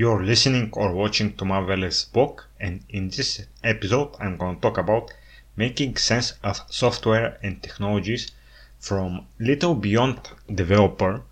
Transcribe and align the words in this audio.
You're 0.00 0.22
listening 0.22 0.70
or 0.74 0.92
watching 0.92 1.32
to 1.38 1.44
Marvelous 1.44 2.04
Book, 2.04 2.46
and 2.60 2.84
in 2.88 3.10
this 3.10 3.42
episode, 3.64 4.14
I'm 4.20 4.36
going 4.36 4.54
to 4.54 4.62
talk 4.62 4.78
about 4.78 5.12
making 5.56 5.96
sense 5.96 6.34
of 6.44 6.60
software 6.70 7.36
and 7.42 7.60
technologies 7.60 8.30
from 8.78 9.26
little 9.40 9.74
beyond 9.74 10.20
developer 10.54 11.24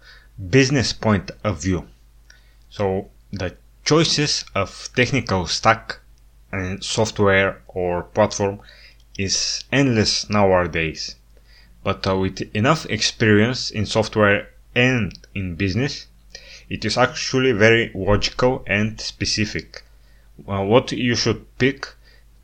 business 0.50 0.92
point 0.92 1.30
of 1.44 1.62
view. 1.62 1.86
So, 2.68 3.08
the 3.32 3.56
choices 3.84 4.44
of 4.52 4.88
technical 4.96 5.46
stack 5.46 6.00
and 6.50 6.82
software 6.82 7.62
or 7.68 8.02
platform 8.02 8.58
is 9.16 9.62
endless 9.70 10.28
nowadays. 10.28 11.14
But 11.84 12.04
uh, 12.04 12.16
with 12.16 12.40
enough 12.52 12.84
experience 12.86 13.70
in 13.70 13.86
software 13.86 14.48
and 14.74 15.16
in 15.36 15.54
business, 15.54 16.08
it 16.68 16.84
is 16.84 16.96
actually 16.96 17.52
very 17.52 17.90
logical 17.94 18.64
and 18.66 19.00
specific. 19.00 19.82
Uh, 20.46 20.62
what 20.62 20.92
you 20.92 21.14
should 21.14 21.46
pick 21.58 21.88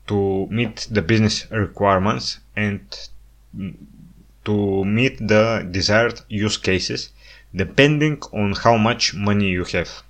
to 0.07 0.47
meet 0.47 0.87
the 0.89 1.01
business 1.01 1.49
requirements 1.51 2.39
and 2.55 2.81
to 4.45 4.85
meet 4.85 5.17
the 5.27 5.67
desired 5.71 6.21
use 6.27 6.57
cases 6.57 7.09
depending 7.55 8.21
on 8.33 8.53
how 8.53 8.77
much 8.77 9.13
money 9.13 9.49
you 9.49 9.63
have. 9.63 10.03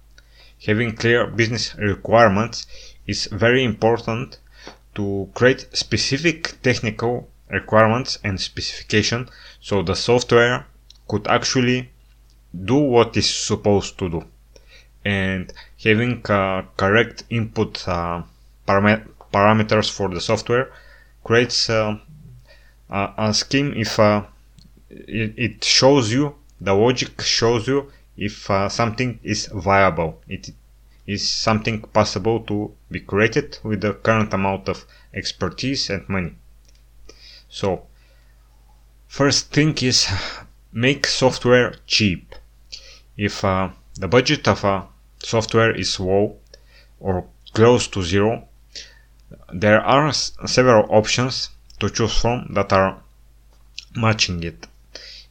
Having 0.66 0.95
clear 0.95 1.28
business 1.28 1.76
requirements 1.76 2.66
is 3.06 3.28
very 3.32 3.64
important 3.64 4.40
to 4.95 5.30
create 5.34 5.68
specific 5.73 6.62
technical 6.62 7.30
requirements 7.50 8.18
and 8.23 8.40
specification 8.40 9.30
so 9.59 9.82
the 9.82 9.95
software 9.95 10.66
could 11.08 11.28
actually 11.28 11.90
do 12.54 12.76
what 12.76 13.18
it's 13.18 13.30
supposed 13.30 13.98
to 14.00 14.10
do. 14.10 14.26
And 15.04 15.52
having 15.84 16.26
uh, 16.30 16.64
correct 16.78 17.24
input 17.30 17.86
uh, 17.88 18.24
param- 18.68 19.08
parameters 19.34 19.92
for 19.92 20.10
the 20.10 20.22
software 20.22 20.72
creates 21.23 21.70
uh, 21.70 21.98
a, 22.90 23.34
scheme 23.34 23.73
if 23.76 24.00
uh, 24.00 24.23
it, 24.90 25.34
it, 25.38 25.64
shows 25.64 26.12
you 26.12 26.36
the 26.62 26.73
logic 26.73 27.20
shows 27.22 27.68
you 27.68 27.92
if 28.16 28.50
uh, 28.50 28.70
something 28.70 29.20
is 29.23 29.48
viable. 29.48 30.22
It 30.28 30.52
is 31.08 31.30
something 31.30 31.82
possible 31.82 32.40
to 32.42 32.72
be 32.90 33.00
created 33.00 33.58
with 33.64 33.82
the 33.82 33.94
current 33.94 34.34
amount 34.34 34.70
of 34.70 34.86
expertise 35.14 35.90
and 35.90 36.08
money. 36.08 36.36
So 37.50 37.88
first 39.08 39.52
thing 39.52 39.78
is 39.80 40.08
make 40.72 41.06
software 41.08 41.76
cheap 41.88 42.36
if 43.17 43.44
uh, 43.44 43.69
the 43.95 44.08
budget 44.08 44.47
of 44.47 44.64
a 44.64 44.88
software 45.19 45.75
is 45.75 46.00
low 46.00 46.36
or 47.00 47.25
close 47.53 47.88
to 47.88 48.02
zero, 48.02 48.47
there 49.53 49.81
are 49.81 50.11
several 50.14 50.86
options 50.89 51.50
to 51.80 51.89
choose 51.89 52.20
from 52.20 52.47
that 52.53 52.73
are 52.73 53.02
matching 53.95 54.44
it. 54.44 54.67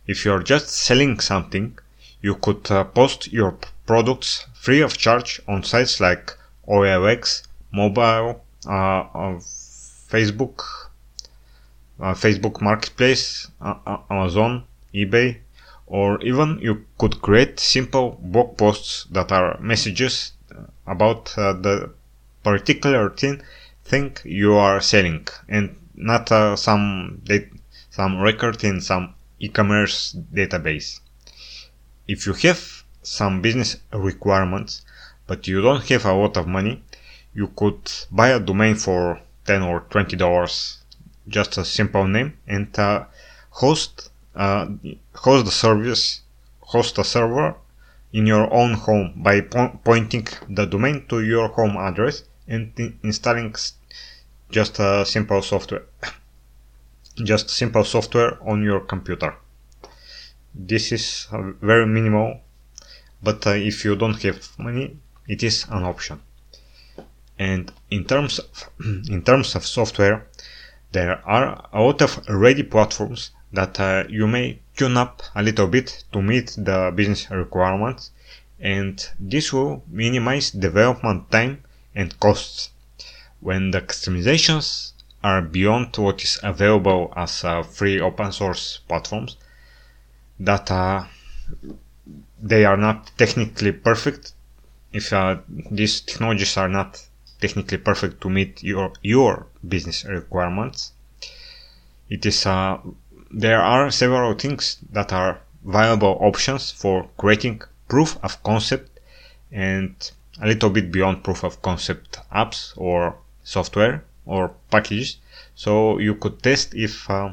If 0.07 0.25
you're 0.25 0.43
just 0.43 0.69
selling 0.69 1.21
something, 1.21 1.79
you 2.21 2.37
could 2.37 2.71
uh, 2.71 2.85
post 2.85 3.33
your 3.33 3.57
products 3.87 4.47
free 4.55 4.81
of 4.81 4.97
charge 4.97 5.41
on 5.49 5.63
sites 5.65 6.01
like 6.01 6.37
OLX, 6.69 7.43
mobile, 7.73 8.45
uh, 8.67 8.71
uh, 8.71 9.41
Facebook, 10.11 10.63
uh, 12.01 12.15
Facebook 12.15 12.61
Marketplace, 12.61 13.49
uh, 13.61 13.99
Amazon, 14.11 14.65
eBay, 14.95 15.39
or 15.93 16.19
even 16.23 16.59
you 16.63 16.87
could 16.97 17.21
create 17.21 17.61
simple 17.61 18.19
blog 18.23 18.57
posts 18.57 19.05
that 19.11 19.31
are 19.31 19.61
messages 19.61 20.33
about 20.87 21.37
uh, 21.37 21.53
the 21.53 21.93
particular 22.43 23.11
thing, 23.11 23.43
thing 23.85 24.17
you 24.25 24.55
are 24.55 24.81
selling 24.81 25.29
and 25.51 25.77
not 25.95 26.33
uh, 26.33 26.57
some 26.57 27.21
dat- 27.25 27.53
some 27.91 28.19
record 28.23 28.65
in 28.65 28.81
some 28.81 29.13
e-commerce 29.39 30.17
database. 30.33 31.01
If 32.09 32.27
you 32.27 32.33
have 32.45 32.85
some 33.03 33.43
business 33.43 33.77
requirements 33.93 34.81
but 35.27 35.47
you 35.47 35.61
don't 35.61 35.87
have 35.91 36.07
a 36.07 36.15
lot 36.15 36.39
of 36.39 36.49
money, 36.49 36.83
you 37.35 37.49
could 37.55 37.93
buy 38.11 38.29
a 38.31 38.41
domain 38.41 38.77
for 38.77 39.21
10 39.45 39.61
or 39.63 39.81
20 39.91 40.17
dollars 40.17 40.79
just 41.29 41.59
a 41.59 41.67
simple 41.67 42.07
name 42.07 42.39
and 42.47 42.79
uh, 42.79 43.05
host 43.51 44.09
uh, 44.35 44.67
host 45.15 45.45
the 45.45 45.51
service, 45.51 46.23
host 46.61 46.99
a 46.99 47.05
server 47.05 47.55
in 48.13 48.27
your 48.27 48.53
own 48.53 48.75
home 48.75 49.15
by 49.17 49.41
po- 49.41 49.79
pointing 49.85 50.27
the 50.49 50.67
domain 50.67 51.05
to 51.09 51.23
your 51.23 51.49
home 51.49 51.77
address 51.77 52.25
and 52.47 52.73
installing 53.03 53.55
just 54.51 54.79
a 54.79 55.05
simple 55.07 55.41
software 55.41 55.85
just 57.25 57.51
simple 57.51 57.85
software 57.85 58.39
on 58.47 58.63
your 58.63 58.81
computer. 58.81 59.35
This 60.55 60.93
is 60.93 61.27
very 61.61 61.87
minimal 61.87 62.41
but 63.23 63.47
uh, 63.47 63.51
if 63.51 63.85
you 63.85 63.97
don't 63.97 64.21
have 64.23 64.47
money 64.59 64.97
it 65.29 65.43
is 65.43 65.67
an 65.71 65.85
option. 65.85 66.21
And 67.39 67.73
in 67.91 68.05
terms 68.05 68.39
of, 68.39 68.71
in 69.09 69.23
terms 69.23 69.55
of 69.55 69.67
software 69.67 70.27
there 70.93 71.27
are 71.27 71.69
a 71.73 71.81
lot 71.81 72.03
of 72.03 72.29
ready 72.29 72.63
platforms 72.63 73.31
that 73.53 73.79
uh, 73.79 74.05
you 74.09 74.27
may 74.27 74.59
tune 74.77 74.97
up 74.97 75.23
a 75.35 75.43
little 75.43 75.67
bit 75.67 76.05
to 76.13 76.23
meet 76.23 76.55
the 76.59 76.93
business 76.95 77.31
requirements 77.31 78.11
and 78.61 79.11
this 79.19 79.53
will 79.53 79.83
minimize 79.89 80.51
development 80.53 81.31
time 81.31 81.63
and 81.95 82.19
costs. 82.21 82.71
When 83.41 83.73
the 83.73 83.81
customizations 83.81 84.93
are 85.23 85.43
beyond 85.43 85.97
what 85.97 86.23
is 86.23 86.39
available 86.43 87.13
as 87.17 87.45
uh, 87.45 87.63
free 87.63 88.01
open 88.01 88.31
source 88.33 88.79
platforms, 88.89 89.37
that 90.39 90.71
uh, 90.71 91.05
they 92.41 92.65
are 92.65 92.77
not 92.77 93.11
technically 93.19 93.73
perfect, 93.73 94.33
if 94.93 95.13
uh, 95.13 95.39
these 95.71 96.01
technologies 96.01 96.57
are 96.57 96.69
not 96.69 97.05
technically 97.41 97.79
perfect 97.79 98.21
to 98.21 98.31
meet 98.31 98.63
your 98.63 98.93
your 99.03 99.47
business 99.67 100.05
requirements, 100.05 100.93
it 102.09 102.25
is 102.27 102.47
uh, 102.47 102.79
there 103.33 103.61
are 103.61 103.91
several 103.91 104.35
things 104.35 104.79
that 104.91 105.13
are 105.13 105.41
viable 105.65 106.19
options 106.21 106.71
for 106.71 107.09
creating 107.17 107.63
proof 107.89 108.19
of 108.23 108.43
concept 108.43 109.01
and 109.51 110.11
a 110.41 110.47
little 110.47 110.71
bit 110.71 110.93
beyond 110.93 111.25
proof 111.25 111.45
of 111.45 111.63
concept 111.63 112.19
apps 112.35 112.73
or 112.77 113.17
software 113.45 114.05
or 114.27 114.55
packages. 114.71 115.17
So 115.55 115.99
you 115.99 116.15
could 116.15 116.43
test 116.43 116.75
if 116.75 117.09
uh, 117.09 117.33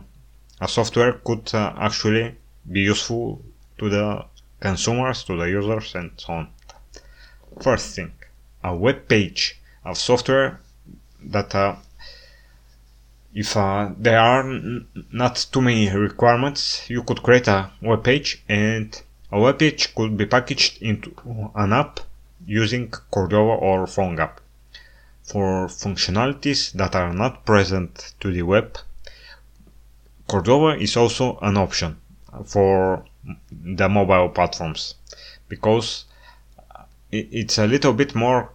a 0.62 0.68
software 0.68 1.14
could 1.14 1.54
uh, 1.54 1.74
actually 1.78 2.36
be 2.70 2.82
useful 2.82 3.42
to 3.78 3.90
the 3.90 4.26
consumers, 4.60 5.24
to 5.24 5.38
the 5.38 5.46
users, 5.46 5.96
and 5.96 6.12
so 6.18 6.34
on. 6.34 6.50
First 7.62 7.96
thing, 7.96 8.12
a 8.64 8.76
web 8.76 9.08
page 9.08 9.60
of 9.86 9.98
software 9.98 10.60
that 11.24 11.56
uh, 11.56 11.76
if 13.34 13.56
uh, 13.56 13.92
there 13.98 14.20
are 14.20 14.44
not 15.12 15.48
too 15.52 15.62
many 15.62 15.90
requirements, 15.90 16.90
you 16.90 17.04
could 17.04 17.22
create 17.22 17.48
a 17.48 17.72
web 17.82 18.04
page 18.04 18.44
and 18.50 19.02
a 19.32 19.40
web 19.40 19.60
page 19.60 19.94
could 19.94 20.18
be 20.18 20.26
packaged 20.26 20.82
into 20.82 21.14
an 21.56 21.74
app 21.74 22.00
using 22.46 22.90
Cordova 22.90 23.52
or 23.52 23.86
PhoneGap. 23.86 24.38
For 25.24 25.68
functionalities 25.68 26.72
that 26.74 26.96
are 26.96 27.14
not 27.14 27.46
present 27.46 28.16
to 28.20 28.32
the 28.32 28.42
web, 28.42 28.80
Cordova 30.28 30.80
is 30.80 30.98
also 30.98 31.38
an 31.42 31.58
option 31.58 31.98
for 32.46 33.06
the 33.52 33.88
mobile 33.88 34.30
platforms 34.30 34.96
because 35.48 36.06
it's 37.12 37.58
a 37.58 37.68
little 37.68 37.94
bit 37.94 38.16
more 38.16 38.52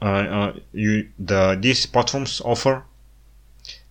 uh, 0.00 0.04
uh, 0.04 0.52
you, 0.72 1.08
the 1.18 1.56
these 1.60 1.86
platforms 1.86 2.40
offer 2.44 2.84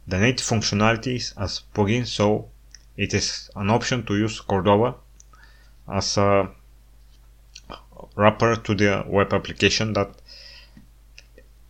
the 0.07 0.17
native 0.17 0.45
functionalities 0.45 1.33
as 1.37 1.61
plugin 1.73 2.05
so 2.05 2.49
it 2.97 3.13
is 3.13 3.49
an 3.55 3.69
option 3.69 4.03
to 4.05 4.15
use 4.17 4.39
Cordova 4.41 4.95
as 5.87 6.17
a 6.17 6.49
wrapper 8.15 8.55
to 8.55 8.75
the 8.75 9.03
web 9.07 9.33
application 9.33 9.93
that 9.93 10.09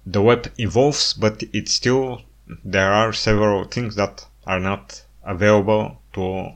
the 0.06 0.22
web 0.22 0.52
evolves 0.58 1.14
but 1.14 1.44
it 1.54 1.70
still 1.70 2.22
there 2.64 2.92
are 2.92 3.14
several 3.14 3.64
things 3.66 3.96
that 3.96 4.26
are 4.46 4.60
not 4.60 5.04
available 5.24 6.02
to 6.14 6.52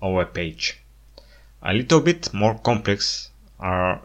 a 0.00 0.10
web 0.10 0.34
page. 0.34 0.78
A 1.62 1.72
little 1.72 2.00
bit 2.00 2.32
more 2.34 2.58
complex 2.58 3.30
are 3.58 4.02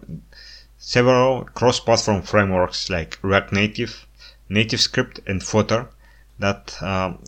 several 0.77 1.43
cross-platform 1.45 2.21
frameworks 2.21 2.89
like 2.89 3.19
React 3.21 3.53
Native, 3.53 4.07
NativeScript 4.49 5.27
and 5.27 5.43
Flutter 5.43 5.89
that 6.39 6.81
um, 6.81 7.19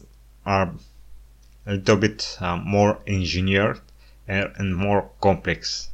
are 0.45 0.73
a 1.65 1.73
little 1.73 1.97
bit 1.97 2.37
uh, 2.39 2.57
more 2.57 2.99
engineered 3.07 3.79
and, 4.27 4.75
more 4.75 5.09
complex. 5.21 5.89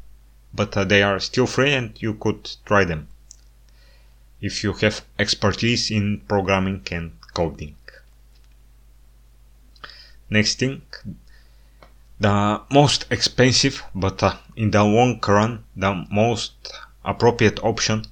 But 0.53 0.75
uh, 0.75 0.83
they 0.83 1.03
are 1.03 1.19
still 1.19 1.47
free 1.47 1.73
and 1.73 2.01
you 2.01 2.15
could 2.15 2.49
try 2.65 2.83
them. 2.85 3.07
if 4.41 4.63
you 4.63 4.73
have 4.73 5.03
expertise 5.17 5.89
in 5.89 6.21
programming 6.27 6.81
and 6.91 7.11
coding. 7.33 7.75
Next 10.29 10.59
thing, 10.59 10.81
the 12.19 12.61
most 12.71 13.05
expensive 13.09 13.83
but 13.93 14.21
uh, 14.21 14.37
in 14.55 14.71
the 14.71 14.83
long 14.83 15.19
run 15.27 15.63
the 15.75 16.05
most 16.11 16.53
appropriate 17.03 17.63
option 17.63 18.05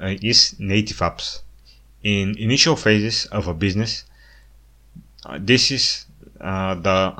uh, 0.00 0.14
is 0.22 0.58
native 0.58 0.98
apps. 0.98 1.40
In 2.02 2.36
initial 2.38 2.76
phases 2.76 3.26
of 3.26 3.46
a 3.46 3.54
business, 3.54 4.04
uh, 5.26 5.38
this 5.40 5.70
is 5.70 6.06
uh, 6.40 6.74
the 6.74 7.14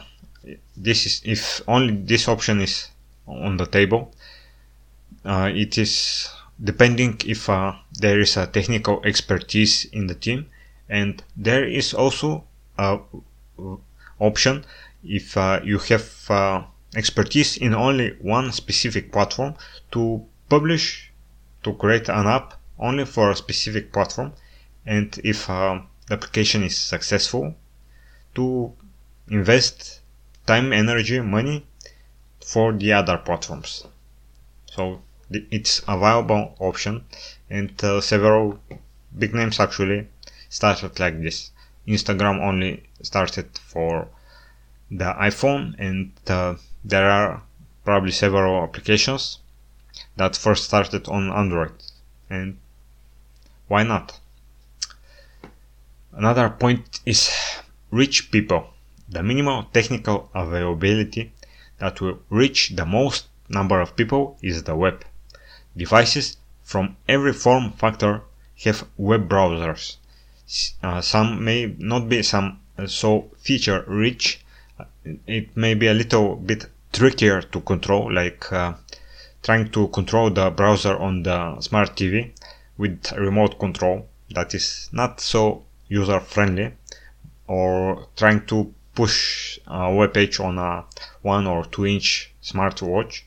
this 0.76 1.06
is 1.06 1.22
if 1.24 1.60
only 1.68 1.94
this 1.94 2.28
option 2.28 2.60
is 2.60 2.88
on 3.26 3.56
the 3.56 3.66
table. 3.66 4.12
Uh, 5.24 5.50
it 5.54 5.76
is 5.76 6.28
depending 6.62 7.20
if 7.26 7.48
uh, 7.48 7.74
there 7.92 8.20
is 8.20 8.36
a 8.36 8.46
technical 8.46 9.02
expertise 9.04 9.84
in 9.86 10.06
the 10.06 10.14
team, 10.14 10.46
and 10.88 11.22
there 11.36 11.64
is 11.64 11.92
also 11.92 12.44
a 12.78 12.98
option 14.18 14.64
if 15.04 15.36
uh, 15.36 15.60
you 15.62 15.78
have 15.78 16.30
uh, 16.30 16.62
expertise 16.96 17.56
in 17.56 17.74
only 17.74 18.16
one 18.20 18.52
specific 18.52 19.12
platform 19.12 19.54
to 19.90 20.24
publish 20.48 21.12
to 21.62 21.74
create 21.74 22.08
an 22.08 22.26
app 22.26 22.54
only 22.78 23.04
for 23.04 23.30
a 23.30 23.36
specific 23.36 23.92
platform 23.92 24.32
and 24.86 25.20
if 25.22 25.46
the 25.46 25.82
application 26.10 26.62
is 26.62 26.76
successful 26.76 27.54
to 28.40 28.72
invest 29.28 30.00
time 30.46 30.72
energy 30.72 31.20
money 31.20 31.66
for 32.52 32.72
the 32.72 32.92
other 32.92 33.18
platforms 33.18 33.72
so 34.74 35.00
it's 35.58 35.74
a 35.88 35.96
viable 36.04 36.44
option 36.58 37.04
and 37.48 37.72
uh, 37.84 38.00
several 38.00 38.58
big 39.18 39.34
names 39.34 39.60
actually 39.60 40.00
started 40.48 40.98
like 40.98 41.20
this 41.20 41.50
instagram 41.86 42.40
only 42.50 42.72
started 43.02 43.48
for 43.72 44.08
the 44.90 45.10
iPhone 45.30 45.74
and 45.78 46.10
uh, 46.26 46.54
there 46.84 47.08
are 47.08 47.42
probably 47.84 48.10
several 48.10 48.62
applications 48.62 49.38
that 50.16 50.36
first 50.36 50.64
started 50.64 51.08
on 51.08 51.30
Android 51.30 51.72
and 52.28 52.58
why 53.68 53.82
not? 53.84 54.18
Another 56.12 56.48
point 56.50 57.00
is 57.06 57.30
reach 57.90 58.30
people. 58.30 58.70
The 59.08 59.22
minimal 59.22 59.64
technical 59.72 60.30
availability 60.34 61.32
that 61.78 62.00
will 62.00 62.20
reach 62.30 62.70
the 62.70 62.86
most 62.86 63.26
number 63.48 63.80
of 63.80 63.96
people 63.96 64.38
is 64.42 64.62
the 64.62 64.76
web. 64.76 65.04
Devices 65.76 66.36
from 66.62 66.96
every 67.08 67.32
form 67.32 67.72
factor 67.72 68.22
have 68.64 68.86
web 68.96 69.28
browsers. 69.28 69.96
Uh, 70.82 71.00
some 71.00 71.44
may 71.44 71.74
not 71.78 72.08
be 72.08 72.22
some 72.22 72.60
uh, 72.76 72.86
so 72.86 73.30
feature 73.38 73.84
rich 73.86 74.44
it 75.26 75.56
may 75.56 75.74
be 75.74 75.86
a 75.86 75.94
little 75.94 76.36
bit 76.36 76.66
trickier 76.92 77.42
to 77.42 77.60
control, 77.60 78.12
like 78.12 78.52
uh, 78.52 78.74
trying 79.42 79.70
to 79.70 79.88
control 79.88 80.30
the 80.30 80.50
browser 80.50 80.96
on 80.96 81.22
the 81.22 81.60
smart 81.60 81.96
TV 81.96 82.30
with 82.76 83.12
remote 83.12 83.58
control. 83.58 84.06
That 84.30 84.54
is 84.54 84.88
not 84.92 85.20
so 85.20 85.64
user 85.88 86.20
friendly, 86.20 86.72
or 87.50 88.06
trying 88.14 88.46
to 88.46 88.72
push 88.94 89.58
a 89.66 89.92
web 89.92 90.14
page 90.14 90.38
on 90.38 90.56
a 90.56 90.84
one 91.22 91.48
or 91.48 91.64
two 91.64 91.84
inch 91.84 92.32
smartwatch. 92.40 93.22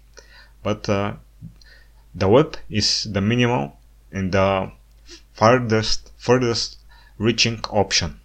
But 0.63 0.87
uh, 0.87 1.15
the 2.15 2.29
web 2.29 2.55
is 2.69 3.03
the 3.11 3.19
minimal 3.19 3.77
and 4.13 4.31
the 4.31 4.71
farthest 5.33 6.13
furthest 6.17 6.77
reaching 7.17 7.59
option. 7.69 8.21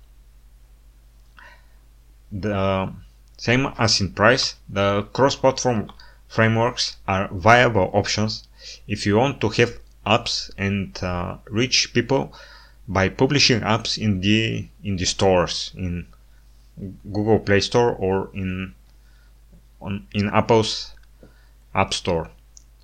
The 2.30 2.92
same 3.36 3.66
as 3.76 4.00
in 4.00 4.12
price, 4.12 4.54
the 4.68 5.02
cross-platform 5.12 5.90
frameworks 6.28 6.96
are 7.08 7.26
viable 7.32 7.90
options 7.92 8.46
if 8.86 9.04
you 9.04 9.16
want 9.16 9.40
to 9.40 9.48
have 9.48 9.80
apps 10.06 10.50
and 10.56 10.96
uh, 11.02 11.38
reach 11.50 11.92
people 11.92 12.32
by 12.88 13.08
publishing 13.08 13.60
apps 13.60 13.98
in 13.98 14.20
the 14.20 14.66
in 14.82 14.96
the 14.96 15.04
stores 15.04 15.72
in 15.76 16.06
Google 17.12 17.38
Play 17.38 17.60
Store 17.60 17.92
or 17.92 18.30
in 18.34 18.74
on 19.80 20.06
in 20.12 20.28
Apple's 20.30 20.94
App 21.74 21.92
Store. 21.92 22.30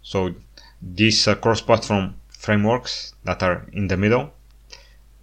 So 0.02 0.34
these 0.82 1.26
uh, 1.26 1.34
cross-platform 1.34 2.14
frameworks 2.28 3.14
that 3.24 3.42
are 3.42 3.66
in 3.72 3.88
the 3.88 3.96
middle 3.96 4.30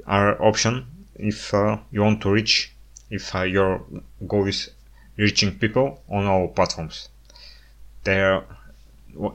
are 0.07 0.41
option 0.41 0.87
if 1.15 1.53
uh, 1.53 1.77
you 1.91 2.01
want 2.01 2.21
to 2.21 2.31
reach 2.31 2.73
if 3.11 3.35
uh, 3.35 3.43
your 3.43 3.83
goal 4.27 4.47
is 4.47 4.71
reaching 5.17 5.57
people 5.59 6.01
on 6.09 6.25
all 6.25 6.47
platforms. 6.47 7.09
They're, 8.03 8.43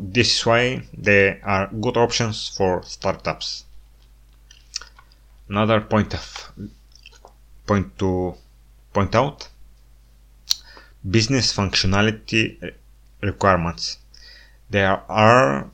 this 0.00 0.38
is 0.38 0.46
why 0.46 0.82
they 0.96 1.40
are 1.42 1.68
good 1.68 1.96
options 1.96 2.48
for 2.48 2.82
startups. 2.82 3.65
Another 5.48 5.80
point 5.80 6.12
of 6.14 6.52
point 7.66 7.98
to 7.98 8.34
point 8.92 9.14
out 9.14 9.48
business 11.08 11.54
functionality 11.54 12.72
requirements. 13.20 13.98
There 14.70 15.00
are 15.08 15.70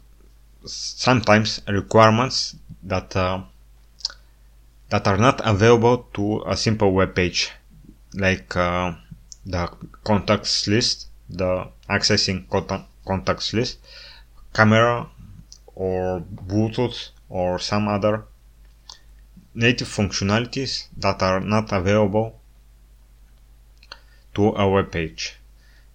sometimes 0.64 1.60
requirements 1.68 2.56
that 2.82 3.16
uh, 3.16 3.42
that 4.90 5.06
are 5.06 5.16
not 5.16 5.40
available 5.44 6.06
to 6.14 6.44
a 6.46 6.56
simple 6.56 6.92
web 6.92 7.14
page, 7.14 7.50
like 8.14 8.54
uh, 8.54 8.92
the 9.46 9.70
contacts 10.04 10.68
list, 10.68 11.06
the 11.30 11.68
accessing 11.88 12.44
contacts 13.06 13.54
list, 13.54 13.78
camera 14.52 15.08
or 15.74 16.20
Bluetooth 16.20 17.08
or 17.30 17.58
some 17.58 17.88
other 17.88 18.24
native 19.54 19.88
functionalities 19.88 20.88
that 20.96 21.22
are 21.22 21.40
not 21.40 21.72
available 21.72 22.40
to 24.34 24.48
a 24.50 24.68
web 24.68 24.90
page. 24.90 25.36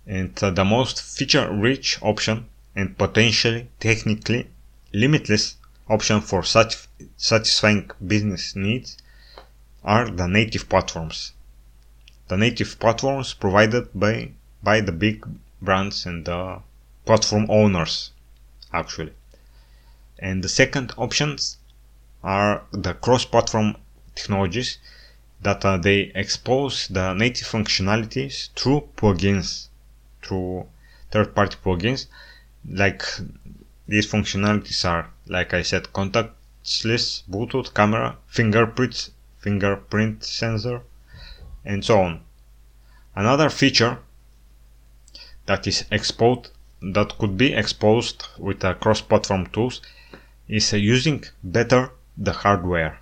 And 0.06 0.38
uh, 0.44 0.51
the 0.51 0.63
most 0.65 1.01
feature 1.01 1.51
rich 1.51 1.98
option 2.01 2.48
and 2.75 2.98
potentially 2.98 3.69
technically 3.80 4.50
limitless 4.94 5.56
option 5.89 6.21
for 6.21 6.44
such 6.44 6.88
satisfying 7.18 7.89
business 8.06 8.56
needs 8.56 8.98
are 9.84 10.10
the 10.10 10.27
native 10.27 10.67
platforms 10.70 11.34
the 12.27 12.38
native 12.38 12.79
platforms 12.79 13.34
provided 13.34 13.88
by 13.93 14.29
by 14.62 14.82
the 14.82 14.91
big 14.91 15.25
brands 15.62 16.05
and 16.05 16.25
the 16.25 16.60
platform 17.05 17.46
owners 17.50 18.12
actually 18.74 19.13
and 20.20 20.43
the 20.43 20.50
second 20.50 20.93
options 20.98 21.58
are 22.24 22.63
the 22.71 22.93
cross-platform 22.93 23.75
technologies 24.15 24.79
that 25.41 25.63
uh, 25.63 25.77
they 25.77 26.12
expose 26.15 26.88
the 26.88 27.13
native 27.13 27.47
functionalities 27.47 28.50
through 28.55 28.88
plugins 28.95 29.67
through 30.24 30.65
third-party 31.12 31.57
plugins 31.63 32.07
like 32.69 33.03
these 33.88 34.12
functionalities 34.12 34.83
are 34.83 35.09
like 35.27 35.53
i 35.53 35.62
said 35.62 35.93
contact 35.93 36.31
list 36.83 37.29
bluetooth 37.31 37.74
camera 37.74 38.17
fingerprint 38.27 39.09
fingerprint 39.39 40.24
sensor 40.24 40.81
and 41.63 41.83
so 41.83 42.00
on. 42.01 42.21
Another 43.15 43.50
feature 43.50 44.00
that 45.45 45.67
is 45.67 45.86
exposed 45.91 46.50
that 46.81 47.17
could 47.17 47.38
be 47.38 47.53
exposed 47.53 48.27
with 48.38 48.63
uh, 48.63 48.74
cross-platform 48.75 49.47
tools 49.47 49.81
is 50.47 50.74
uh, 50.74 50.77
using 50.77 51.24
better 51.43 51.91
the 52.17 52.33
hardware, 52.33 53.00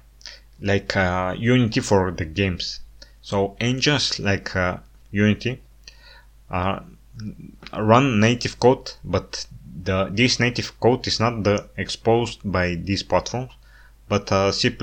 like 0.62 0.95
uh, 0.95 1.36
Unity 1.38 1.79
for 1.79 2.12
the 2.12 2.25
games. 2.25 2.81
So 3.22 3.55
engines 3.60 4.19
like 4.19 4.55
uh, 4.55 4.77
Unity 5.12 5.62
uh, 6.50 6.79
run 7.77 8.19
native 8.19 8.60
code, 8.60 8.91
but 9.03 9.45
the 9.84 10.05
this 10.12 10.39
native 10.39 10.79
code 10.79 11.07
is 11.07 11.19
not 11.19 11.43
the 11.43 11.69
exposed 11.77 12.39
by 12.43 12.75
these 12.75 13.03
platforms, 13.03 13.51
but 14.07 14.31
uh, 14.31 14.51
C++ 14.51 14.75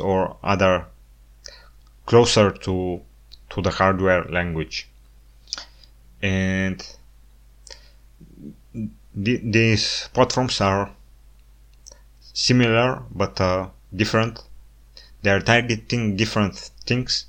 or 0.00 0.36
other 0.42 0.86
closer 2.06 2.50
to 2.50 3.00
to 3.50 3.62
the 3.62 3.70
hardware 3.70 4.24
language. 4.24 4.88
And 6.22 6.78
th- 8.72 9.40
these 9.44 10.08
platforms 10.12 10.60
are 10.60 10.90
similar 12.36 13.02
but 13.10 13.40
uh, 13.40 13.68
different. 13.94 14.42
They 15.22 15.30
are 15.30 15.40
targeting 15.40 16.16
different 16.16 16.54
things. 16.86 17.26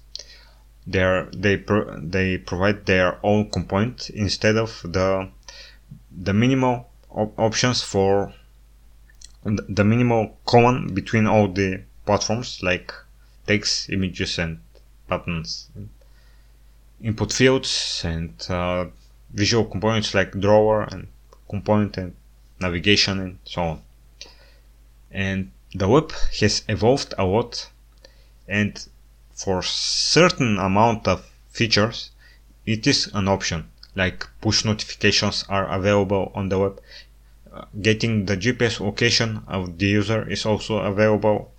They 0.86 1.02
are, 1.02 1.30
they 1.34 1.58
pro- 1.58 2.00
they 2.00 2.38
provide 2.38 2.86
their 2.86 3.18
own 3.24 3.50
component 3.50 4.10
instead 4.10 4.58
of 4.58 4.82
the 4.84 5.30
the 6.12 6.34
minimal 6.34 6.90
op- 7.10 7.40
options 7.40 7.82
for 7.82 8.34
the 9.44 9.84
minimal 9.84 10.38
common 10.46 10.94
between 10.94 11.26
all 11.26 11.48
the 11.48 11.84
platforms 12.06 12.62
like 12.62 12.94
text, 13.48 13.90
images, 13.90 14.38
and 14.40 14.60
buttons, 15.08 15.70
input 17.02 17.32
fields, 17.32 18.02
and 18.04 18.46
uh, 18.50 18.86
visual 19.32 19.64
components 19.66 20.14
like 20.14 20.32
drawer 20.40 20.84
and 20.92 21.08
component 21.50 21.98
and 21.98 22.16
navigation 22.60 23.20
and 23.20 23.40
so 23.46 23.62
on. 23.62 23.82
And 25.18 25.52
the 25.74 25.88
web 25.88 26.12
has 26.40 26.64
evolved 26.70 27.16
a 27.18 27.26
lot 27.26 27.72
and 28.48 28.88
for 29.34 29.64
certain 29.64 30.60
amount 30.60 31.08
of 31.08 31.28
features 31.50 32.12
it 32.68 32.86
is 32.86 33.08
an 33.16 33.28
option. 33.28 33.68
Like 33.96 34.28
push 34.42 34.64
notifications 34.64 35.44
are 35.50 35.68
available 35.68 36.32
on 36.36 36.50
the 36.50 36.60
web. 36.60 36.82
Uh, 37.52 37.66
getting 37.82 38.26
the 38.26 38.38
GPS 38.38 38.80
location 38.80 39.42
of 39.48 39.80
the 39.80 39.88
user 39.88 40.30
is 40.30 40.46
also 40.46 40.78
available 40.78 41.52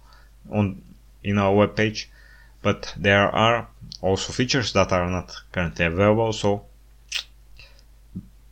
on 0.48 0.80
in 1.24 1.36
our 1.36 1.52
web 1.52 1.74
page 1.74 2.08
but 2.62 2.94
there 2.96 3.28
are 3.28 3.66
also 4.00 4.32
features 4.32 4.72
that 4.72 4.92
are 4.92 5.10
not 5.10 5.34
currently 5.50 5.84
available 5.84 6.32
so 6.32 6.64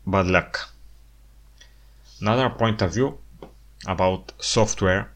bad 0.04 0.26
luck. 0.26 0.68
Another 2.20 2.50
point 2.50 2.82
of 2.82 2.92
view 2.94 3.18
about 3.86 4.32
software 4.38 5.12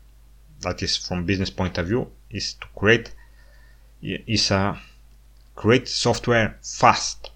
that 0.60 0.82
is 0.82 0.96
from 0.96 1.24
business 1.26 1.50
point 1.50 1.78
of 1.78 1.86
view 1.88 2.10
is 2.30 2.54
to 2.54 2.66
create 2.76 3.12
is 4.02 4.50
a 4.50 4.80
create 5.56 5.88
software 5.88 6.58
fast. 6.62 7.30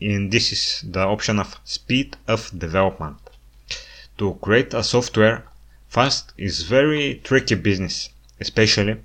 And 0.00 0.30
this 0.30 0.52
is 0.52 0.84
the 0.88 1.04
option 1.04 1.38
of 1.38 1.56
speed 1.64 2.16
of 2.26 2.56
development. 2.56 3.18
To 4.18 4.34
create 4.42 4.74
a 4.74 4.82
software 4.82 5.44
fast 5.88 6.32
is 6.36 6.62
very 6.62 7.20
tricky 7.24 7.54
business 7.54 8.10
especially 8.40 8.96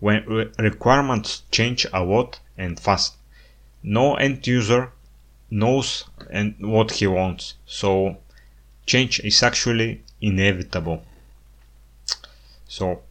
when 0.00 0.24
re 0.26 0.50
requirements 0.58 1.42
change 1.50 1.86
a 1.92 2.02
lot 2.02 2.40
and 2.58 2.78
fast. 2.78 3.14
No 3.82 4.14
end 4.16 4.46
user 4.46 4.92
knows 5.50 6.04
and 6.30 6.54
what 6.60 6.92
he 6.92 7.06
wants. 7.06 7.54
So 7.66 8.18
change 8.86 9.20
is 9.20 9.42
actually 9.42 10.02
inevitable 10.30 10.98
so 12.66 13.02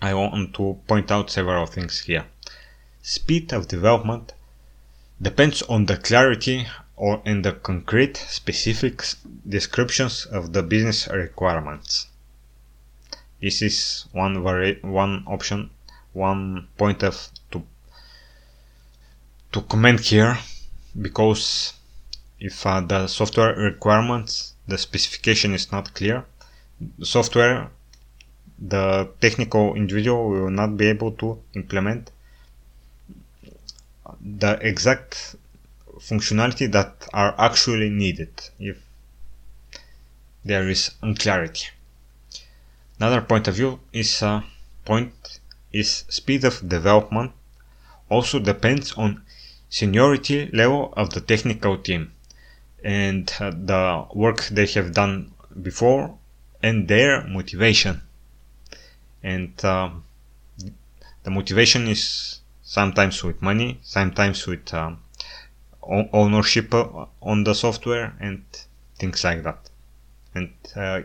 I 0.00 0.14
want 0.14 0.54
to 0.54 0.78
point 0.86 1.10
out 1.10 1.30
several 1.30 1.66
things 1.66 2.00
here. 2.00 2.24
Speed 3.02 3.52
of 3.52 3.66
development 3.68 4.32
depends 5.20 5.60
on 5.62 5.86
the 5.86 5.96
clarity 5.96 6.68
or 6.96 7.20
in 7.24 7.42
the 7.42 7.52
concrete 7.52 8.16
specific 8.16 9.02
descriptions 9.48 10.24
of 10.26 10.52
the 10.52 10.62
business 10.62 11.08
requirements. 11.08 12.06
This 13.42 13.60
is 13.60 14.06
one 14.12 14.42
vari- 14.42 14.80
one 14.82 15.24
option, 15.26 15.70
one 16.12 16.68
point 16.78 17.02
of 17.02 17.28
to 17.50 17.64
to 19.52 19.62
comment 19.62 20.00
here 20.00 20.38
because 21.00 21.72
if 22.38 22.64
uh, 22.64 22.80
the 22.80 23.06
software 23.08 23.54
requirements 23.56 24.49
the 24.68 24.78
specification 24.78 25.54
is 25.54 25.72
not 25.72 25.94
clear, 25.94 26.24
software 27.02 27.70
the 28.58 29.08
technical 29.20 29.74
individual 29.74 30.28
will 30.28 30.50
not 30.50 30.76
be 30.76 30.86
able 30.86 31.12
to 31.12 31.38
implement 31.54 32.10
the 34.20 34.58
exact 34.60 35.36
functionality 35.98 36.70
that 36.70 37.08
are 37.12 37.34
actually 37.38 37.88
needed 37.88 38.30
if 38.58 38.78
there 40.44 40.68
is 40.68 40.90
unclarity. 41.02 41.68
Another 42.98 43.22
point 43.22 43.48
of 43.48 43.54
view 43.54 43.80
is 43.92 44.22
uh, 44.22 44.42
point 44.84 45.40
is 45.72 46.04
speed 46.08 46.44
of 46.44 46.68
development. 46.68 47.32
Also 48.08 48.38
depends 48.38 48.92
on 48.92 49.22
seniority 49.68 50.50
level 50.52 50.92
of 50.96 51.10
the 51.10 51.20
technical 51.20 51.78
team 51.78 52.12
and 52.84 53.32
uh, 53.40 53.50
the 53.50 54.06
work 54.14 54.46
they 54.46 54.66
have 54.66 54.92
done 54.92 55.32
before 55.62 56.16
and 56.62 56.88
their 56.88 57.26
motivation. 57.26 58.02
And 59.22 59.62
um, 59.64 60.04
the 61.24 61.30
motivation 61.30 61.86
is 61.88 62.40
sometimes 62.62 63.24
with 63.24 63.42
money 63.42 63.80
sometimes 63.82 64.46
with 64.46 64.72
um, 64.72 64.98
ownership 65.82 66.72
on 66.72 67.44
the 67.44 67.54
software 67.54 68.14
and 68.20 68.44
things 68.98 69.24
like 69.24 69.42
that. 69.42 69.68
And 70.34 70.52
uh, 70.76 71.02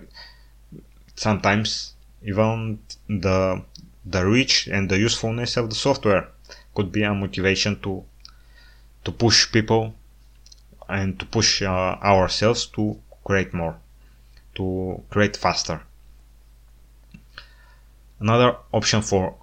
sometimes 1.15 1.93
even 2.23 2.79
the 3.07 3.63
the 4.05 4.23
reach 4.25 4.67
and 4.67 4.89
the 4.89 4.99
usefulness 4.99 5.57
of 5.57 5.69
the 5.69 5.75
software 5.75 6.27
could 6.75 6.91
be 6.91 7.03
a 7.03 7.13
motivation 7.13 7.79
to 7.81 8.03
to 9.03 9.11
push 9.11 9.51
people 9.51 9.95
and 10.87 11.19
to 11.19 11.25
push 11.25 11.61
uh, 11.61 11.97
ourselves 12.03 12.65
to 12.67 12.99
create 13.23 13.53
more 13.53 13.77
to 14.55 15.03
create 15.09 15.37
faster. 15.37 15.81
Another 18.19 18.57
option 18.73 19.01
for 19.01 19.35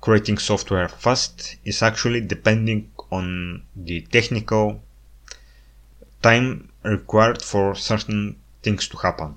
creating 0.00 0.38
software 0.38 0.88
fast 0.88 1.56
is 1.64 1.82
actually 1.82 2.22
depending 2.22 2.90
on 3.10 3.62
the 3.76 4.00
technical 4.00 4.82
time 6.22 6.70
required 6.82 7.42
for 7.42 7.74
certain 7.74 8.36
things 8.62 8.88
to 8.88 8.96
happen, 8.96 9.36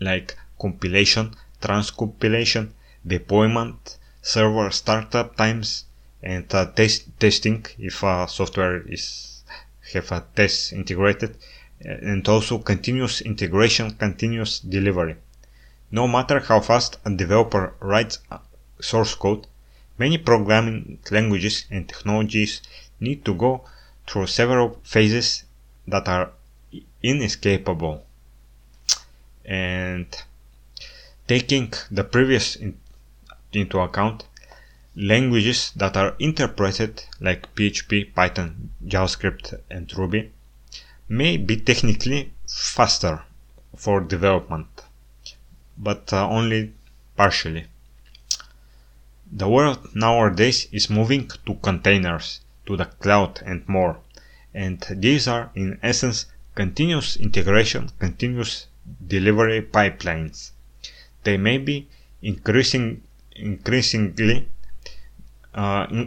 like 0.00 0.36
compilation, 0.60 1.34
transcompilation, 1.60 2.72
deployment, 3.06 3.98
server 4.22 4.70
startup 4.70 5.36
times, 5.36 5.84
and 6.22 6.52
uh, 6.52 6.66
test 6.72 7.06
testing 7.20 7.64
if 7.78 8.02
a 8.02 8.26
software 8.28 8.80
is 8.88 9.37
have 9.92 10.12
a 10.12 10.24
test 10.34 10.72
integrated, 10.72 11.36
uh, 11.84 11.88
and 11.88 12.26
also 12.28 12.58
continuous 12.58 13.20
integration, 13.20 13.90
continuous 13.92 14.60
delivery. 14.60 15.16
No 15.90 16.06
matter 16.06 16.40
how 16.40 16.60
fast 16.60 16.98
a 17.04 17.10
developer 17.10 17.74
writes 17.80 18.18
source 18.80 19.14
code, 19.14 19.46
many 19.98 20.18
programming 20.18 20.98
languages 21.10 21.64
and 21.70 21.88
technologies 21.88 22.62
need 23.00 23.24
to 23.24 23.34
go 23.34 23.64
through 24.06 24.26
several 24.26 24.80
phases 24.82 25.44
that 25.86 26.08
are 26.08 26.30
inescapable. 27.02 28.04
And 29.44 30.06
taking 31.26 31.72
the 31.90 32.04
previous 32.04 32.56
in, 32.56 32.78
into 33.52 33.78
account, 33.80 34.24
languages 34.98 35.72
that 35.76 35.96
are 35.96 36.16
interpreted 36.18 37.04
like 37.20 37.54
PHP, 37.54 38.12
Python, 38.14 38.70
JavaScript, 38.84 39.60
and 39.70 39.96
Ruby 39.96 40.32
may 41.08 41.36
be 41.36 41.56
technically 41.56 42.32
faster 42.46 43.22
for 43.76 44.00
development 44.00 44.66
but 45.78 46.12
uh, 46.12 46.28
only 46.28 46.72
partially. 47.16 47.66
The 49.30 49.48
world 49.48 49.94
nowadays 49.94 50.66
is 50.72 50.90
moving 50.90 51.30
to 51.46 51.54
containers, 51.54 52.40
to 52.66 52.76
the 52.76 52.86
cloud 52.86 53.40
and 53.46 53.68
more. 53.68 53.98
And 54.52 54.84
these 54.90 55.28
are 55.28 55.50
in 55.54 55.78
essence 55.82 56.26
continuous 56.54 57.16
integration, 57.16 57.90
continuous 58.00 58.66
delivery 59.06 59.62
pipelines. 59.62 60.50
They 61.22 61.36
may 61.36 61.58
be 61.58 61.88
increasing, 62.22 63.02
increasingly 63.36 64.48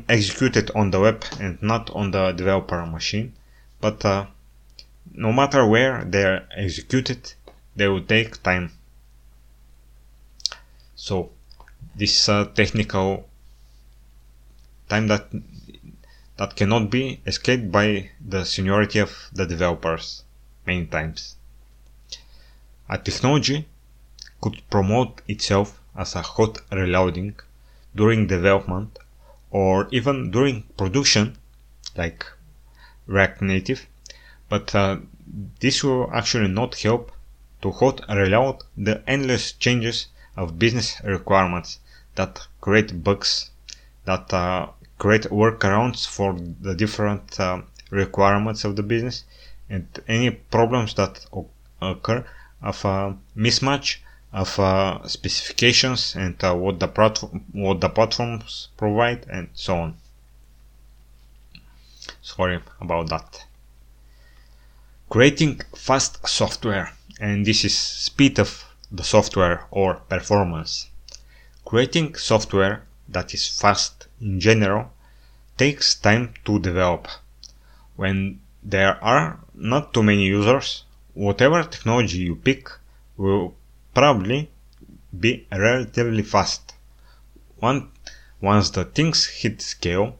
executed 0.08 0.72
on 0.76 0.92
the 0.92 1.00
web 1.00 1.24
and 1.40 1.62
not 1.62 1.90
on 1.92 2.12
the 2.12 2.32
developer 2.32 2.86
machine, 2.86 3.34
but 3.80 4.04
uh, 4.06 4.26
no 5.14 5.34
matter 5.34 5.66
where 5.66 6.06
they 6.06 6.24
are 6.24 6.48
executed, 6.56 7.34
they 7.76 7.88
will 7.88 8.04
take 8.04 8.42
time 8.44 8.72
so 11.02 11.32
this 11.96 12.12
is 12.14 12.30
a 12.30 12.46
technical 12.54 13.28
time 14.88 15.08
that 15.08 15.26
that 16.38 16.56
cannot 16.56 16.92
be 16.92 17.20
escaped 17.26 17.72
by 17.72 18.12
the 18.34 18.44
seniority 18.44 19.00
of 19.00 19.12
the 19.34 19.48
developers 19.48 20.24
many 20.68 20.86
times. 20.86 21.38
A 22.88 23.00
technology 23.00 23.68
could 24.42 24.62
promote 24.70 25.24
itself 25.28 25.82
as 25.96 26.14
a 26.14 26.22
hot 26.22 26.60
reloading 26.72 27.34
during 27.96 28.28
development 28.28 29.00
or 29.52 29.88
even 29.92 30.32
during 30.32 30.64
production 30.78 31.38
like 31.96 32.26
React 33.06 33.42
Native, 33.44 33.86
but 34.50 34.74
uh, 34.74 34.98
this 35.60 35.84
will 35.84 36.10
actually 36.14 36.48
not 36.48 36.76
help 36.76 37.12
to 37.62 37.72
hot 37.72 38.02
reload 38.10 38.64
the 38.76 39.04
endless 39.08 39.52
changes 39.54 40.08
of 40.36 40.58
business 40.58 41.02
requirements 41.04 41.80
that 42.16 42.48
create 42.60 43.04
bugs, 43.04 43.52
that 44.06 44.34
uh, 44.34 44.68
create 44.98 45.24
workarounds 45.24 46.08
for 46.08 46.38
the 46.62 46.74
different 46.74 47.40
uh, 47.40 47.62
requirements 47.90 48.64
of 48.64 48.76
the 48.76 48.84
business, 48.84 49.26
and 49.70 49.88
any 50.08 50.32
problems 50.32 50.94
that 50.96 51.26
occur 51.82 52.26
of 52.62 52.86
a 52.86 53.16
mismatch 53.36 53.98
of 54.34 54.58
uh, 54.60 55.06
specifications 55.08 56.16
and 56.16 56.42
uh, 56.44 56.54
what 56.54 56.80
the 56.80 56.88
platform 56.88 57.44
what 57.52 57.82
the 57.82 57.90
platforms 57.90 58.70
provide 58.78 59.26
and 59.30 59.50
so 59.54 59.76
on. 59.76 59.98
Sorry 62.22 62.60
about 62.80 63.10
that. 63.10 63.46
Creating 65.10 65.62
fast 65.76 66.26
software 66.28 66.94
and 67.20 67.46
this 67.46 67.66
is 67.66 67.78
speed 67.78 68.40
of 68.40 68.64
the 68.92 69.04
software 69.04 69.66
or 69.72 69.96
performance. 69.96 70.90
Creating 71.66 72.16
software 72.16 72.84
that 73.10 73.34
is 73.34 73.48
fast 73.48 74.08
in 74.22 74.40
general 74.40 74.92
takes 75.58 75.96
time 75.96 76.34
to 76.46 76.60
develop. 76.60 77.08
When 77.96 78.40
there 78.64 79.04
are 79.04 79.40
not 79.54 79.94
too 79.94 80.04
many 80.04 80.24
users, 80.24 80.84
whatever 81.14 81.64
technology 81.64 82.20
you 82.20 82.36
pick 82.36 82.70
will 83.18 83.56
probably 83.94 84.50
be 85.18 85.46
relatively 85.52 86.24
fast. 86.24 86.74
Once 87.60 88.70
the 88.72 88.86
things 88.86 89.26
hit 89.28 89.62
scale, 89.62 90.18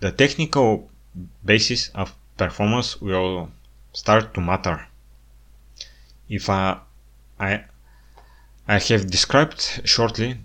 the 0.00 0.12
technical 0.12 0.90
basis 1.44 1.88
of 1.94 2.14
performance 2.36 3.00
will 3.00 3.50
start 3.92 4.32
to 4.34 4.40
matter. 4.40 4.86
If 6.28 6.48
I, 6.48 6.78
I, 7.38 7.64
I 8.66 8.78
have 8.78 9.10
described 9.10 9.82
shortly, 9.84 10.38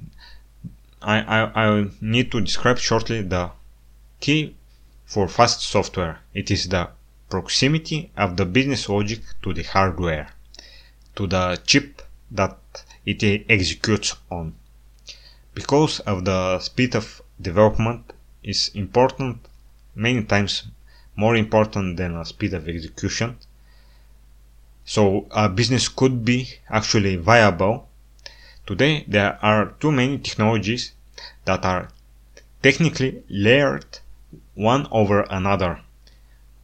I, 1.01 1.19
I, 1.19 1.65
I 1.65 1.85
need 2.01 2.31
to 2.31 2.41
describe 2.41 2.79
shortly 2.79 3.21
the 3.21 3.51
key 4.19 4.55
for 5.05 5.27
fast 5.27 5.61
software. 5.61 6.19
It 6.33 6.49
is 6.49 6.69
the 6.69 6.89
proximity 7.29 8.11
of 8.17 8.37
the 8.37 8.45
business 8.45 8.89
logic 8.89 9.21
to 9.43 9.53
the 9.53 9.63
hardware, 9.63 10.29
to 11.15 11.27
the 11.27 11.61
chip 11.65 12.01
that 12.31 12.57
it 13.05 13.45
executes 13.49 14.15
on. 14.31 14.53
Because 15.53 15.99
of 16.01 16.25
the 16.25 16.59
speed 16.59 16.95
of 16.95 17.21
development 17.41 18.13
is 18.43 18.71
important 18.73 19.47
many 19.95 20.23
times 20.23 20.63
more 21.15 21.35
important 21.35 21.97
than 21.97 22.13
the 22.13 22.23
speed 22.23 22.53
of 22.53 22.67
execution. 22.67 23.37
So 24.85 25.27
a 25.31 25.47
business 25.47 25.87
could 25.87 26.25
be 26.25 26.55
actually 26.69 27.15
viable. 27.15 27.87
Today 28.65 29.05
there 29.07 29.37
are 29.43 29.73
too 29.79 29.91
many 29.91 30.17
technologies 30.17 30.93
that 31.45 31.63
are 31.65 31.89
technically 32.61 33.23
layered 33.29 33.99
one 34.55 34.87
over 34.91 35.21
another. 35.29 35.81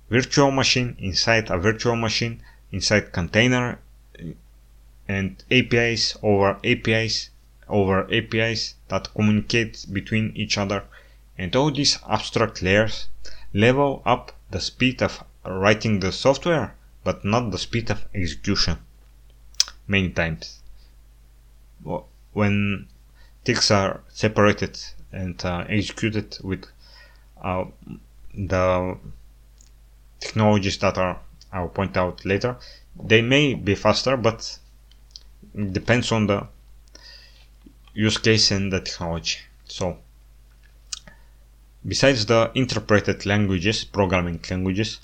Virtual 0.09 0.51
machine 0.51 0.95
inside 0.99 1.49
a 1.51 1.57
virtual 1.57 1.95
machine 1.95 2.41
inside 2.71 3.11
container 3.11 3.79
and 5.09 5.43
APIs 5.49 6.15
over 6.21 6.59
APIs 6.63 7.31
over 7.67 8.07
APIs 8.13 8.75
that 8.89 9.13
communicate 9.15 9.85
between 9.91 10.31
each 10.35 10.57
other. 10.57 10.83
And 11.37 11.55
all 11.55 11.71
these 11.71 11.97
abstract 12.07 12.61
layers 12.61 13.07
level 13.53 14.03
up 14.05 14.31
the 14.51 14.61
speed 14.61 15.01
of 15.01 15.23
writing 15.43 15.99
the 15.99 16.11
software 16.11 16.75
but 17.03 17.25
not 17.25 17.51
the 17.51 17.57
speed 17.57 17.89
of 17.89 18.05
execution. 18.13 18.77
Many 19.87 20.09
times. 20.09 20.61
When 22.33 22.87
things 23.45 23.71
are 23.71 24.01
separated 24.09 24.79
and 25.11 25.43
uh, 25.43 25.65
executed 25.67 26.37
with 26.43 26.65
uh, 27.41 27.65
the 28.35 28.97
technologies 30.19 30.77
that 30.79 30.97
are 30.97 31.19
I'll 31.51 31.69
point 31.69 31.97
out 31.97 32.25
later 32.25 32.57
they 33.01 33.21
may 33.21 33.55
be 33.55 33.73
faster 33.73 34.17
but 34.17 34.59
depends 35.55 36.11
on 36.11 36.27
the 36.27 36.47
use 37.93 38.17
case 38.17 38.51
and 38.51 38.71
the 38.71 38.81
technology. 38.81 39.37
So, 39.65 39.97
besides 41.85 42.25
the 42.25 42.51
interpreted 42.55 43.25
languages, 43.25 43.83
programming 43.83 44.39
languages, 44.49 44.99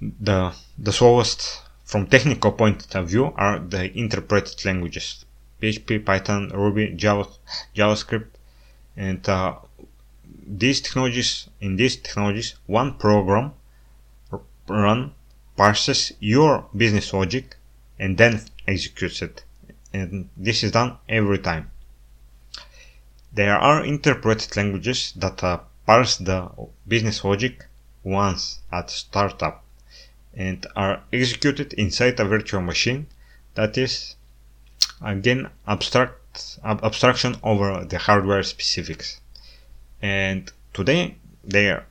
the 0.00 0.52
the 0.78 0.92
slowest 0.92 1.62
from 1.84 2.06
technical 2.06 2.52
point 2.52 2.94
of 2.94 3.08
view 3.08 3.32
are 3.36 3.58
the 3.58 3.96
interpreted 3.96 4.64
languages 4.64 5.24
PHP, 5.60 6.04
Python, 6.04 6.50
Ruby, 6.50 6.92
Java, 6.94 7.26
JavaScript, 7.74 8.28
and 8.96 9.26
uh, 9.28 9.54
these 10.46 10.80
technologies 10.80 11.48
in 11.60 11.76
these 11.76 11.96
technologies 11.96 12.54
one 12.66 12.94
program 12.94 13.52
run 14.68 15.12
parses 15.56 16.12
your 16.20 16.66
business 16.76 17.12
logic 17.12 17.56
and 17.98 18.16
then 18.18 18.40
executes 18.66 19.22
it. 19.22 19.44
And 19.92 20.28
this 20.36 20.62
is 20.64 20.72
done 20.72 20.98
every 21.08 21.38
time. 21.38 21.70
There 23.32 23.56
are 23.56 23.84
interpreted 23.84 24.56
languages 24.56 25.12
that 25.16 25.42
uh, 25.42 25.60
parse 25.86 26.16
the 26.16 26.50
business 26.86 27.24
logic 27.24 27.66
once 28.02 28.60
at 28.72 28.90
startup 28.90 29.64
and 30.34 30.66
are 30.76 31.02
executed 31.12 31.72
inside 31.74 32.18
a 32.20 32.24
virtual 32.24 32.60
machine 32.60 33.06
that 33.54 33.78
is 33.78 34.16
again 35.02 35.48
abstract 35.66 36.58
ab- 36.64 36.84
abstraction 36.84 37.36
over 37.42 37.84
the 37.84 37.98
hardware 37.98 38.42
specifics 38.42 39.20
and 40.02 40.52
today 40.72 41.16
there 41.42 41.86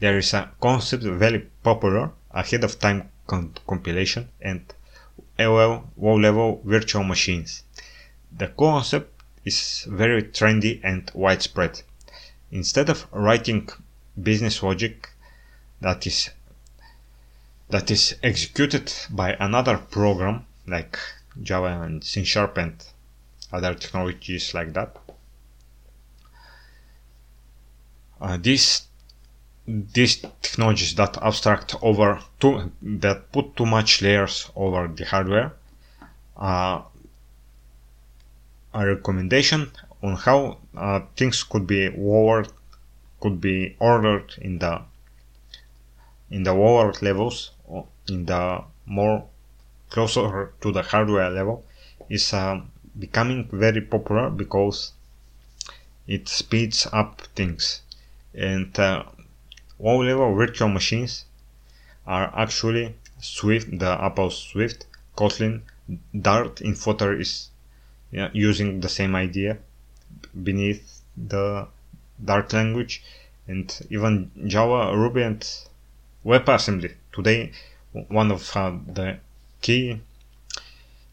there 0.00 0.18
is 0.18 0.34
a 0.34 0.50
concept 0.60 1.04
very 1.04 1.40
popular 1.62 2.10
ahead 2.32 2.64
of 2.64 2.78
time 2.78 3.08
compilation 3.26 4.28
and 4.40 4.74
LL 5.38 5.90
low 5.96 6.16
level 6.16 6.62
virtual 6.64 7.04
machines. 7.04 7.62
The 8.36 8.48
concept 8.48 9.22
is 9.44 9.86
very 9.88 10.22
trendy 10.22 10.80
and 10.82 11.10
widespread. 11.14 11.82
Instead 12.50 12.88
of 12.88 13.06
writing 13.12 13.68
business 14.20 14.62
logic 14.62 15.10
that 15.80 16.06
is 16.06 16.30
that 17.68 17.90
is 17.90 18.16
executed 18.22 18.92
by 19.10 19.36
another 19.40 19.76
program 19.76 20.46
like 20.66 20.98
Java 21.42 21.82
and 21.82 22.02
C 22.02 22.24
Sharp 22.24 22.56
and 22.56 22.84
other 23.52 23.74
technologies 23.74 24.54
like 24.54 24.72
that. 24.72 24.96
Uh, 28.20 28.36
this 28.38 28.86
these 29.66 30.16
technologies 30.42 30.94
that 30.94 31.16
abstract 31.22 31.74
over 31.82 32.20
too 32.40 32.72
that 32.82 33.32
put 33.32 33.56
too 33.56 33.66
much 33.66 34.02
layers 34.02 34.50
over 34.54 34.88
the 34.88 35.04
hardware 35.04 35.52
uh, 36.36 36.80
a 38.74 38.86
recommendation 38.86 39.70
on 40.02 40.14
how 40.16 40.58
uh, 40.76 41.00
things 41.16 41.42
could 41.42 41.66
be 41.66 41.88
lowered 41.90 42.48
could 43.20 43.40
be 43.40 43.74
ordered 43.80 44.34
in 44.40 44.58
the 44.58 44.82
in 46.30 46.42
the 46.42 46.52
lower 46.52 46.92
levels 47.02 47.50
in 48.08 48.26
the 48.26 48.62
more 48.84 49.26
closer 49.90 50.52
to 50.60 50.72
the 50.72 50.82
hardware 50.82 51.30
level 51.30 51.64
is 52.08 52.32
uh, 52.32 52.60
becoming 52.98 53.48
very 53.52 53.80
popular 53.80 54.30
because 54.30 54.92
it 56.06 56.28
speeds 56.28 56.86
up 56.92 57.22
things. 57.34 57.82
And 58.34 58.78
uh, 58.78 59.04
low 59.78 60.02
level 60.02 60.34
virtual 60.34 60.68
machines 60.68 61.24
are 62.06 62.32
actually 62.36 62.94
Swift, 63.18 63.78
the 63.78 64.02
Apple 64.02 64.30
Swift, 64.30 64.86
Kotlin, 65.16 65.62
Dart 66.20 66.60
in 66.60 66.74
Flutter 66.74 67.18
is 67.18 67.50
yeah, 68.10 68.30
using 68.32 68.80
the 68.80 68.88
same 68.88 69.14
idea 69.14 69.58
beneath 70.42 71.02
the 71.16 71.66
Dart 72.24 72.52
language, 72.52 73.02
and 73.46 73.80
even 73.90 74.30
Java, 74.46 74.96
Ruby, 74.96 75.22
and 75.22 75.40
WebAssembly. 76.24 76.94
Today, 77.12 77.52
one 77.92 78.30
of 78.30 78.56
uh, 78.56 78.72
the 78.86 79.18
key 79.60 80.00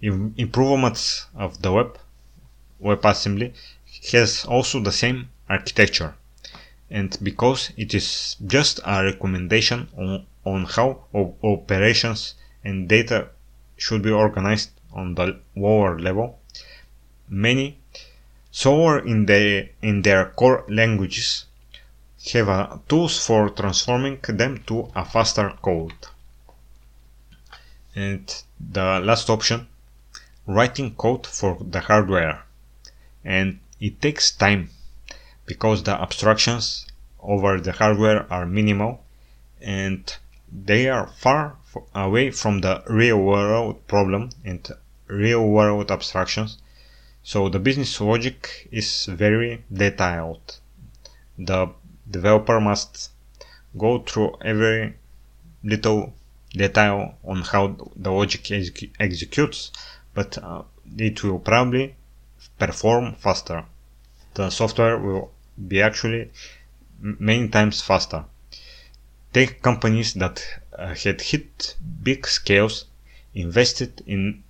improvements 0.02 1.28
of 1.36 1.62
the 1.62 1.71
web 1.71 1.97
WebAssembly 2.82 3.54
has 4.12 4.45
also 4.45 4.80
the 4.80 4.91
same 4.91 5.30
architecture 5.49 6.15
and 6.94 7.18
because 7.24 7.72
it 7.76 7.96
is 7.96 8.36
just 8.46 8.80
a 8.86 9.04
recommendation 9.04 9.90
on, 9.98 10.26
on 10.46 10.66
how 10.66 11.04
operations 11.44 12.36
and 12.64 12.88
data 12.88 13.30
should 13.78 14.04
be 14.04 14.12
organized 14.12 14.70
on 14.94 15.16
the 15.16 15.40
lower 15.56 15.98
level, 16.00 16.40
many 17.28 17.80
software 18.52 19.00
in, 19.00 19.26
the, 19.26 19.68
in 19.82 20.04
their 20.04 20.26
core 20.26 20.66
languages 20.70 21.46
have 22.32 22.48
uh, 22.48 22.78
tools 22.88 23.26
for 23.26 23.50
transforming 23.50 24.20
them 24.30 24.64
to 24.68 24.88
a 24.96 25.04
faster 25.04 25.52
code. 25.64 25.94
And 27.96 28.44
the 28.60 29.00
last 29.00 29.32
option, 29.32 29.68
writing 30.46 30.94
code 30.94 31.26
for 31.26 31.58
the 31.60 31.80
hardware. 31.80 32.44
And 33.26 33.60
it 33.80 34.00
takes 34.00 34.30
time 34.30 34.70
because 35.46 35.84
the 35.84 35.92
abstractions 35.92 36.86
over 37.22 37.60
the 37.60 37.72
hardware 37.72 38.32
are 38.32 38.46
minimal 38.46 39.04
and 39.62 40.18
they 40.52 40.90
are 40.90 41.08
far 41.08 41.56
away 41.96 42.30
from 42.32 42.62
the 42.62 42.84
real 42.88 43.18
world 43.18 43.88
problem 43.88 44.30
and 44.46 44.70
real 45.08 45.48
world 45.48 45.92
abstractions. 45.92 46.58
So 47.24 47.50
the 47.50 47.60
business 47.60 48.00
logic 48.02 48.68
is 48.72 49.06
very 49.06 49.64
detailed. 49.72 50.60
The 51.38 51.70
developer 52.10 52.60
must 52.60 53.12
go 53.78 54.00
through 54.00 54.36
every 54.42 54.96
little 55.64 56.14
detail 56.52 57.16
on 57.24 57.42
how 57.42 57.76
the 57.96 58.12
logic 58.12 58.52
ex- 58.52 58.84
executes, 59.00 59.72
but 60.14 60.38
uh, 60.38 60.64
it 60.98 61.24
will 61.24 61.40
probably 61.40 61.96
perform 62.60 63.16
faster. 63.16 63.66
The 64.36 64.50
software 64.50 64.98
will 64.98 65.32
be 65.67 65.82
actually 65.82 66.32
many 67.00 67.48
times 67.50 67.82
faster. 67.82 68.26
Take 69.34 69.62
companies 69.62 70.13
that 70.15 70.43
uh, 70.78 70.96
had 70.96 71.22
hit 71.22 71.76
big 72.02 72.28
scales, 72.28 72.86
invested 73.34 74.02
in 74.06 74.43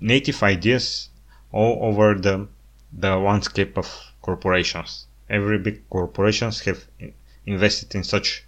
native 0.00 0.42
ideas 0.42 1.08
all 1.52 1.78
over 1.82 2.14
the, 2.14 2.48
the 2.92 3.16
landscape 3.16 3.76
of 3.78 4.12
corporations. 4.22 5.06
Every 5.28 5.58
big 5.58 5.88
corporations 5.88 6.60
have 6.60 6.84
invested 7.46 7.94
in 7.94 8.04
such 8.04 8.44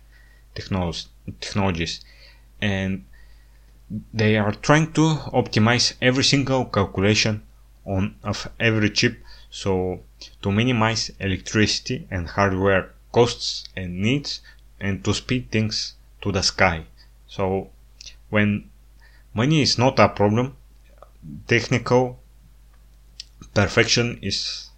technologies 0.55 2.01
and 2.61 3.05
they 4.12 4.37
are 4.37 4.53
trying 4.53 4.92
to 4.92 5.14
optimize 5.33 5.94
every 6.03 6.24
single 6.24 6.64
calculation 6.66 7.42
on 7.87 8.14
of 8.22 8.48
every 8.61 8.90
chip 8.90 9.22
so 9.51 10.01
to 10.42 10.50
minimize 10.52 11.11
electricity 11.20 12.07
and 12.11 12.28
hardware 12.28 12.92
costs 13.12 13.68
and 13.76 14.00
needs 14.00 14.40
and 14.81 15.04
to 15.04 15.14
speed 15.14 15.50
things 15.50 15.94
to 16.22 16.33
the 16.33 16.42
sky. 16.42 16.85
So 17.26 17.70
when 18.31 18.70
money 19.35 19.62
is 19.62 19.78
not 19.78 19.98
a 19.98 20.09
problem 20.09 20.57
technical 21.46 22.20
perfection 23.54 24.18
is 24.22 24.70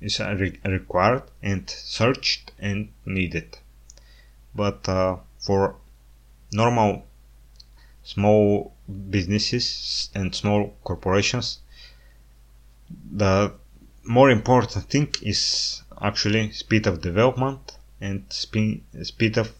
is 0.00 0.20
re- 0.20 0.60
required 0.64 1.24
and 1.42 1.68
searched 1.68 2.52
and 2.58 2.88
needed. 3.04 3.58
But 4.54 4.88
uh, 4.88 5.16
for 5.38 5.76
normal 6.52 7.06
small 8.04 8.74
businesses 9.10 10.08
and 10.14 10.34
small 10.34 10.74
corporations 10.84 11.58
the 13.12 13.52
more 14.08 14.30
important 14.30 14.84
thing 14.90 15.08
is 15.22 15.82
actually 16.00 16.50
speed 16.52 16.86
of 16.86 17.00
development 17.00 17.76
and 18.00 18.24
speed, 18.30 18.82
speed 19.02 19.38
of 19.38 19.52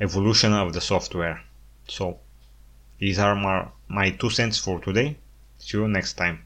evolution 0.00 0.52
of 0.52 0.72
the 0.72 0.80
software. 0.80 1.42
So 1.88 2.18
these 2.98 3.18
are 3.18 3.34
my, 3.34 3.68
my 3.88 4.10
two 4.10 4.30
cents 4.30 4.58
for 4.58 4.80
today. 4.80 5.18
See 5.58 5.76
you 5.76 5.88
next 5.88 6.14
time 6.14 6.44